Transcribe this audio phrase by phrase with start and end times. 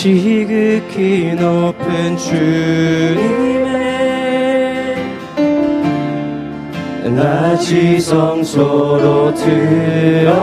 [0.00, 2.40] 지극히 높은 주님의
[7.14, 10.40] 나 지성소로 들어갑니다.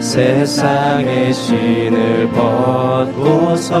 [0.00, 3.74] 세상의 신을 벗고서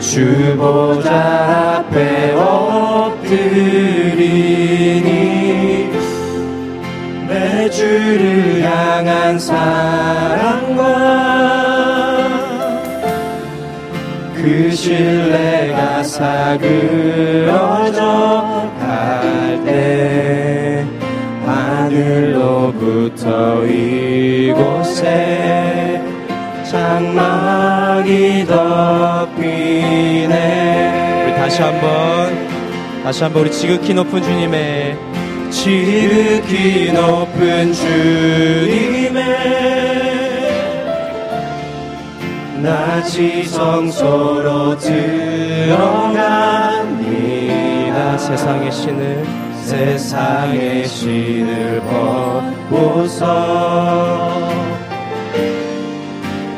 [0.00, 3.93] 주보자 앞에 엎드리
[7.74, 10.84] 주를 향한 사랑과
[14.36, 17.98] 그 신뢰가 사그러져
[18.78, 20.86] 갈 때
[21.46, 25.10] 하늘로부터 이곳에
[26.70, 30.34] 장막이 덮이네.
[31.24, 32.46] 우리 다시 한번
[33.02, 34.96] 다시 한번 우리 지극히 높은 주님의
[35.54, 39.22] 지극히 높은 주님의
[42.60, 45.78] 나 지성소로 들어갑니다
[48.18, 49.24] 세상의 신을
[49.62, 51.80] 세상의 신을
[52.70, 53.22] 벗고서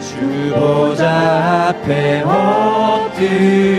[0.01, 3.77] 주보자 앞에 엎드리.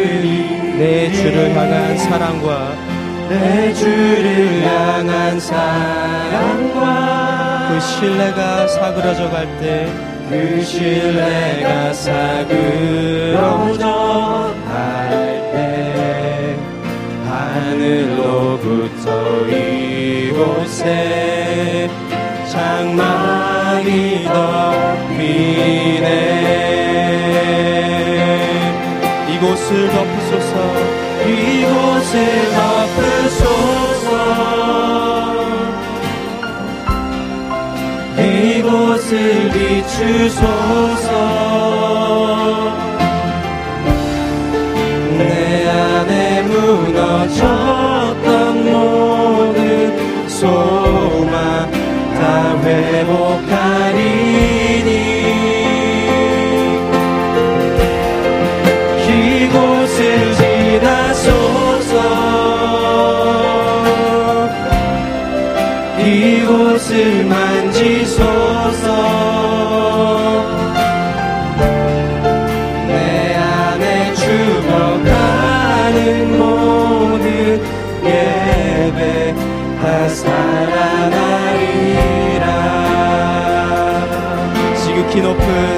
[0.77, 2.86] 내 주를 향한 사랑과
[3.29, 6.87] 내 주를 향한 사랑과
[7.69, 13.85] 그 신뢰가 사그러져 갈 때 그 신뢰가 사그러져
[14.67, 16.57] 갈때
[17.25, 19.07] 하늘로부터
[19.47, 20.89] 이곳에
[22.51, 25.27] 장막이 덮이네.
[29.33, 30.96] 이곳을 덮으소서
[31.27, 32.15] 이곳을
[32.55, 34.07] 덮으소서.
[38.17, 41.11] 이곳을 비추소서.
[45.17, 48.25] 내 안에 무너졌던
[48.65, 51.71] 모든 소망
[52.17, 52.21] 다
[52.63, 53.66] 회복하
[85.39, 85.76] 지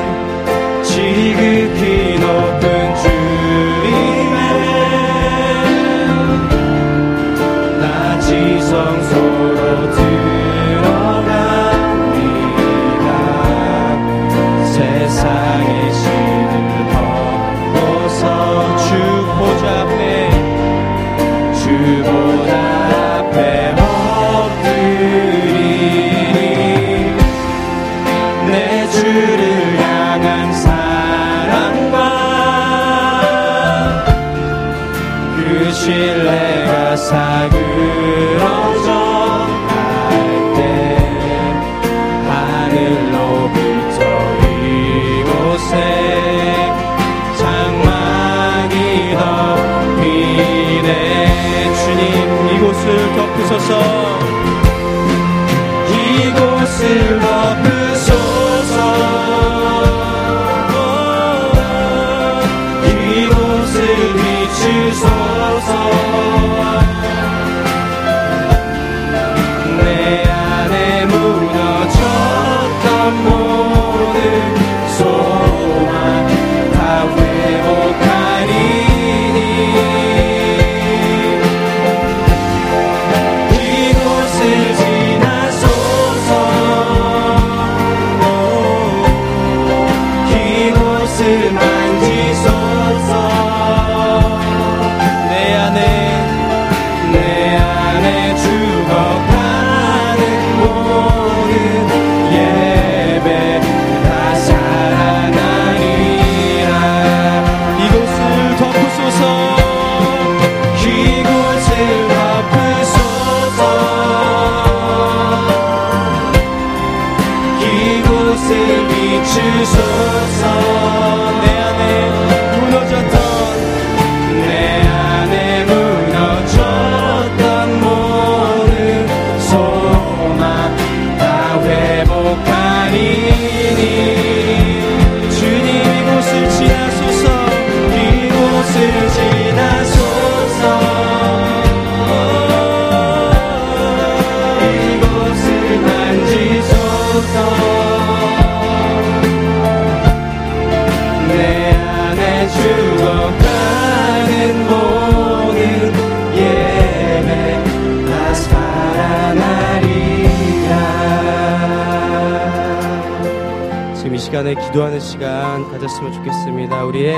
[164.50, 166.84] 시간에 기도하는 시간 가졌으면 좋겠습니다.
[166.86, 167.16] 우리의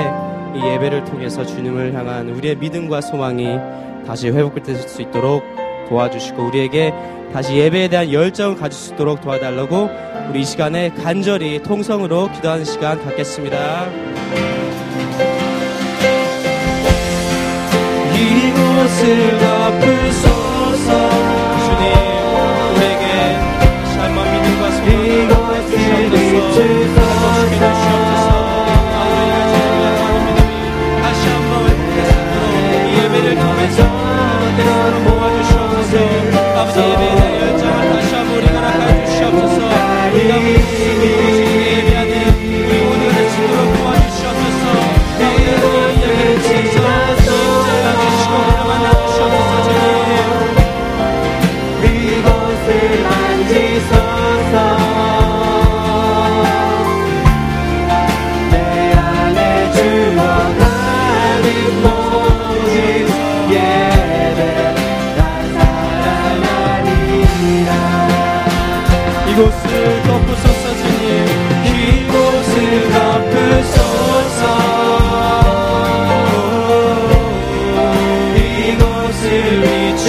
[0.54, 3.46] 이 예배를 통해서 주님을 향한 우리의 믿음과 소망이
[4.06, 5.42] 다시 회복될 수 있도록
[5.88, 6.92] 도와주시고 우리에게
[7.32, 9.88] 다시 예배에 대한 열정을 가질 수 있도록 도와달라고
[10.30, 13.86] 우리 이 시간에 간절히 통성으로 기도하는 시간 갖겠습니다.
[18.14, 21.10] 이곳을 덮으소서
[21.64, 22.11] 주님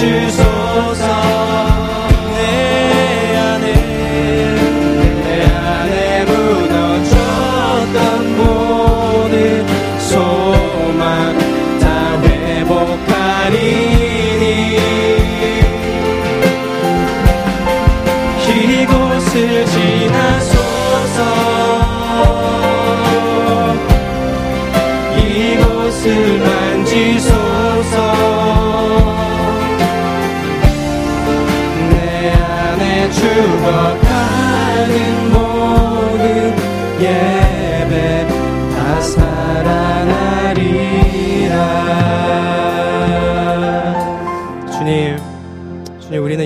[0.04, 0.43] to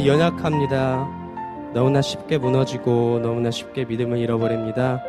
[0.06, 1.08] 연약합니다.
[1.75, 5.02] 너무나 쉽게 무너지고 너무나 쉽게 믿음을 잃어버립니다.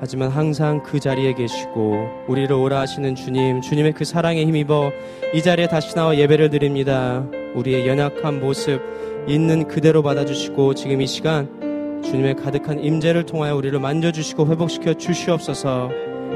[0.00, 4.90] 하지만 항상 그 자리에 계시고 우리를 오라 하시는 주님, 주님의 그 사랑에 힘입어
[5.34, 7.24] 이 자리에 다시 나와 예배를 드립니다.
[7.54, 8.80] 우리의 연약한 모습
[9.26, 15.90] 있는 그대로 받아주시고 지금 이 시간 주님의 가득한 임재를 통하여 우리를 만져주시고 회복시켜 주시옵소서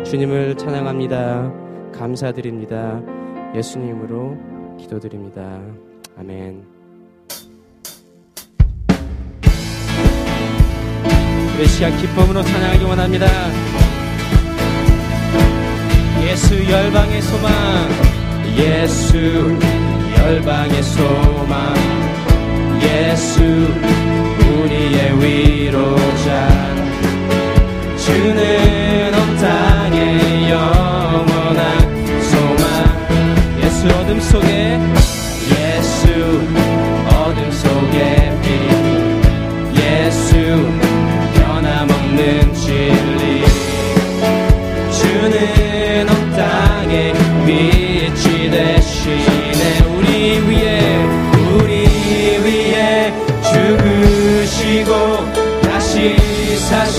[0.05, 1.53] 주님을 찬양합니다.
[1.93, 3.01] 감사드립니다.
[3.55, 5.61] 예수님으로 기도드립니다.
[6.19, 6.65] 아멘.
[11.57, 13.27] 우리 시간 기쁨으로 찬양하기 원합니다.
[16.25, 17.53] 예수 열방의 소망,
[18.57, 19.17] 예수
[20.19, 21.75] 열방의 소망,
[22.83, 23.43] 예수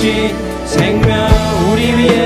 [0.04, 1.30] 사신 생명
[1.72, 2.23] 우리 위에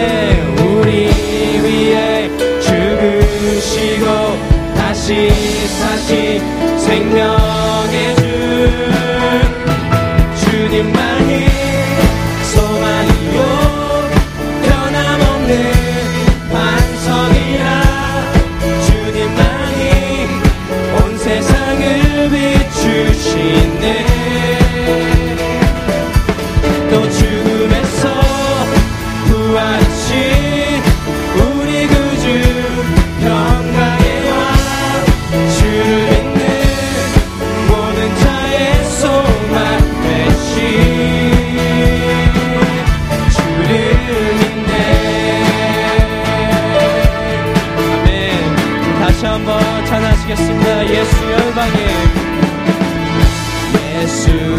[54.37, 54.55] you,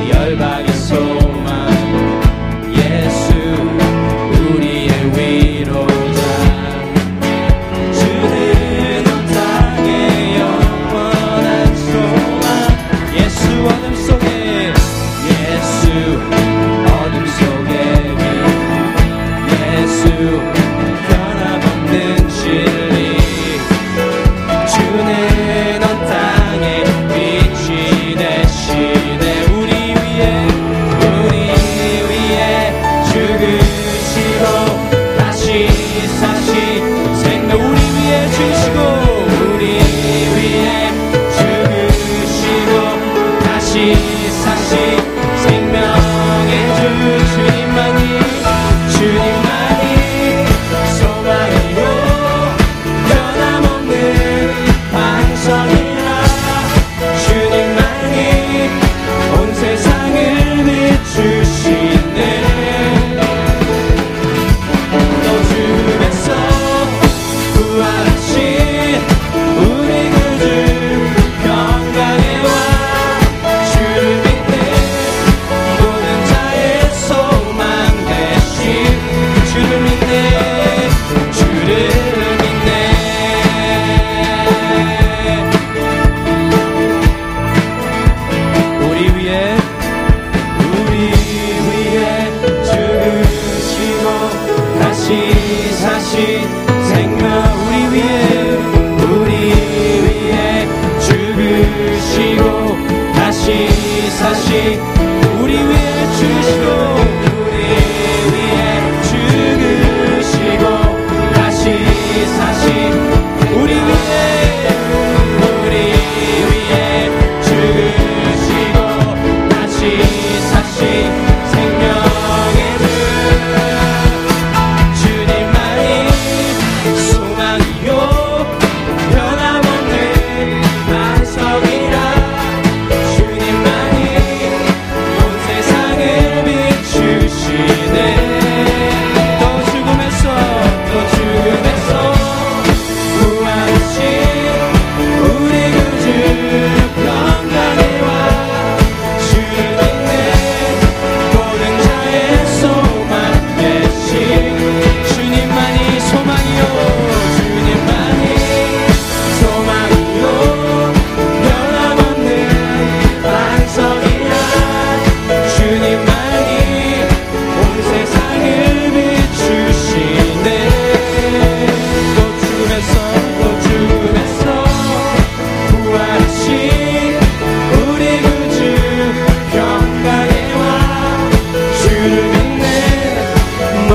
[0.00, 1.25] the Almighty Soul.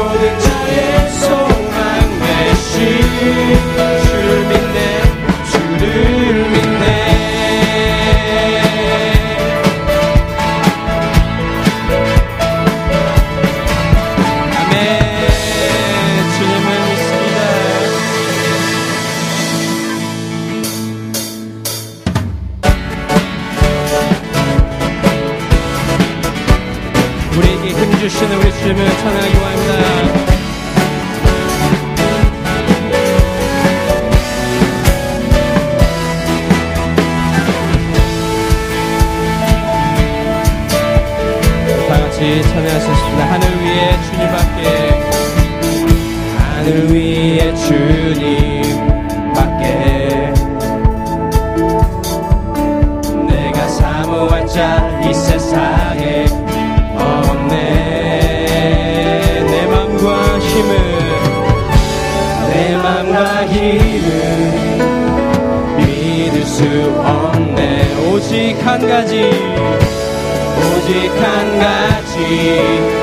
[0.02, 0.51] holding
[46.62, 48.62] 나를 위해 주님
[49.34, 50.32] 밖에.
[53.28, 56.26] 내가 사모할 자 이 세상에
[56.96, 57.58] 없네.
[59.50, 60.70] 내 맘과 힘을
[62.54, 64.08] 내 맘과 힘을
[65.78, 66.64] 믿을 수
[67.04, 68.08] 없네.
[68.08, 69.32] 오직 한 가지
[70.60, 73.01] 오직 한 가지.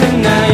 [0.00, 0.51] tonight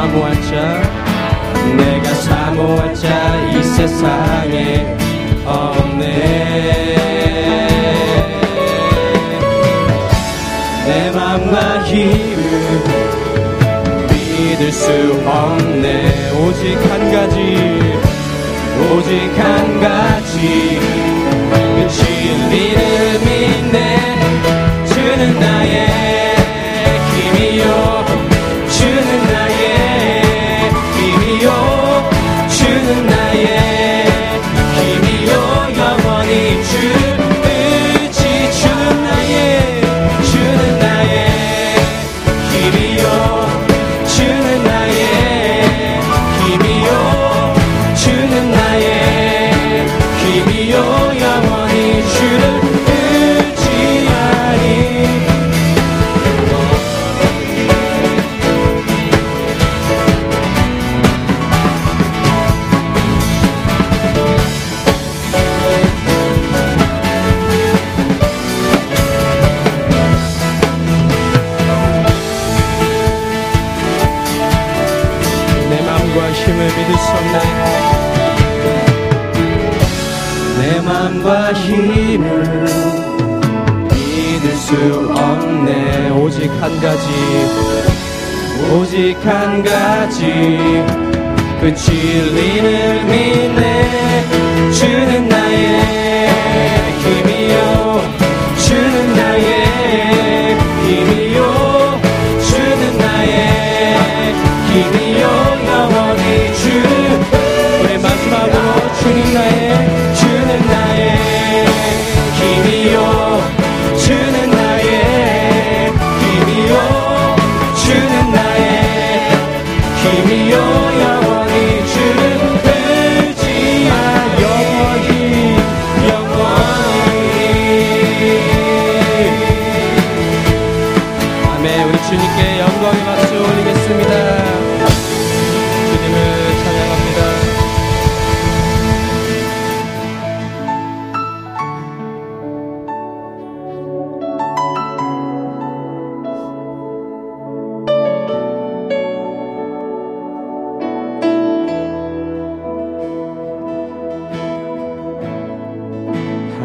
[0.00, 0.80] 사모할 자
[1.76, 4.96] 내가 사모할 자 이 세상에
[5.44, 6.06] 없네.
[10.86, 12.82] 내 맘과 힘을
[14.08, 14.90] 믿을 수
[15.26, 16.30] 없네.
[16.32, 17.38] 오직 한 가지
[18.90, 20.80] 오직 한 가지.
[21.76, 23.78] 그 진리를 믿네.
[24.86, 25.89] 주는 나의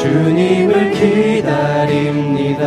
[0.00, 2.64] 주님을 기다립니다.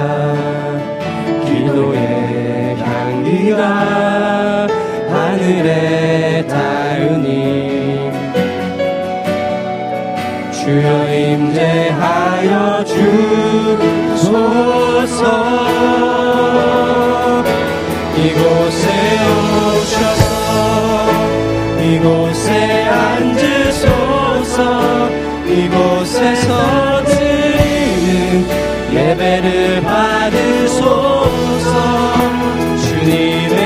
[1.44, 4.68] 기도의 향기가
[5.10, 8.12] 하늘에 닿으니
[10.52, 14.22] 주여 임재하여 주소서.
[18.16, 18.86] 이곳에
[19.74, 20.22] 오셔서
[21.82, 22.50] 이곳에
[22.90, 24.60] 앉으소서.
[25.48, 26.93] 이곳에서
[29.34, 30.84] 예배를 받으소서.
[32.78, 33.58] 주님의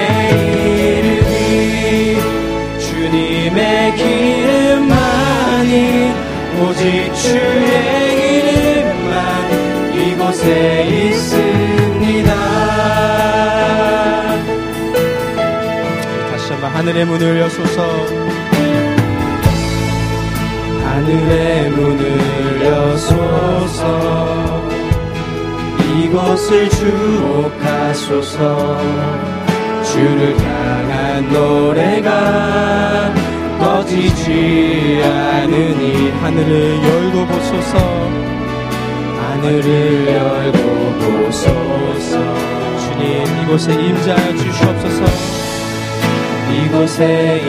[0.94, 2.22] 이름이
[2.80, 5.74] 주님의 기름만이
[6.62, 7.72] 오직 주의
[8.38, 9.12] 이름만
[9.94, 12.28] 이곳에 있습니다.
[16.74, 17.78] 하늘의 문을 여소서.
[20.84, 23.87] 하늘의 문을 여소서
[26.38, 28.38] 이곳을 주목하소서.
[29.84, 33.12] 주를 향한 노래가
[33.60, 37.80] 꺼지지 않으니 하늘을 열고 보소서.
[39.18, 40.60] 하늘을 열고
[41.00, 42.14] 보소서.
[42.82, 43.02] 주님
[43.42, 45.02] 이곳에 임재하여 주시옵소서.
[46.54, 47.42] 이곳에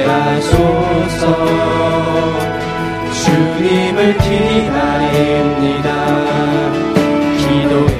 [0.00, 0.66] 임재하소서.
[3.12, 5.90] 주님을 기다립니다.
[7.50, 7.99] 기도의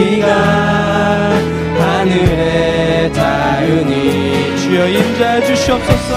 [0.00, 1.30] 향기가
[1.78, 6.16] 하늘에 닿으니 주여 임재하여 주시옵소서.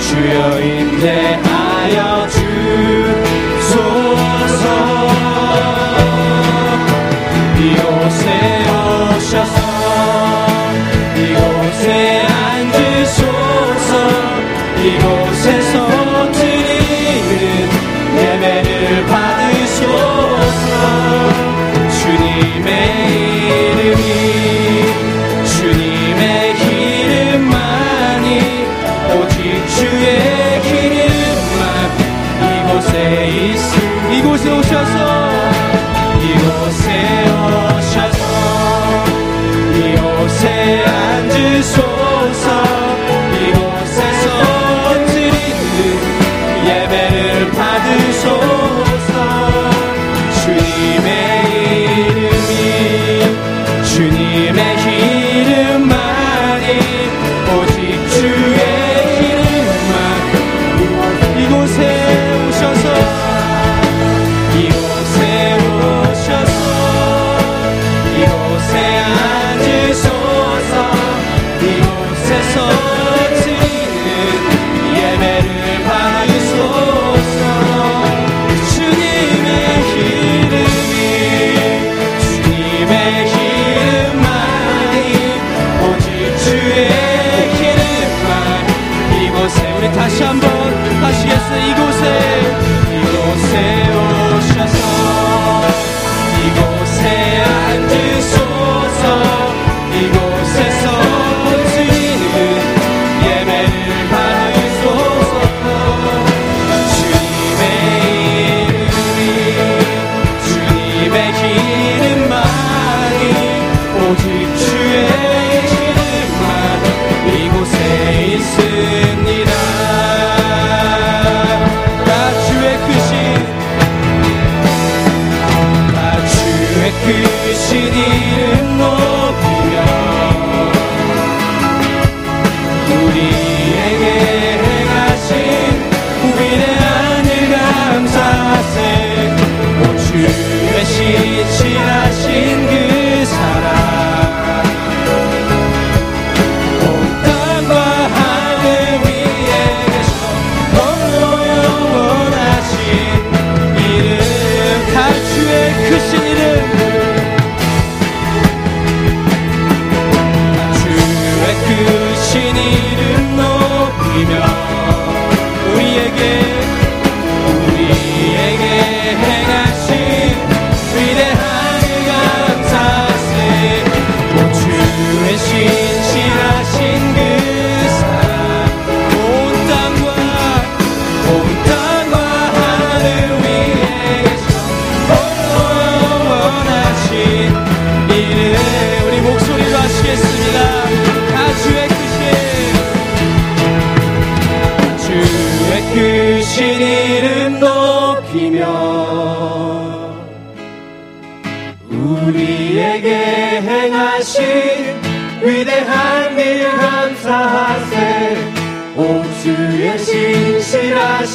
[0.00, 2.21] 주여 임재하여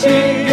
[0.07, 0.46] 감